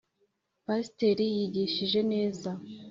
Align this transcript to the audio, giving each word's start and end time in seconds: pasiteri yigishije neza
pasiteri 0.65 1.25
yigishije 1.35 1.99
neza 2.11 2.49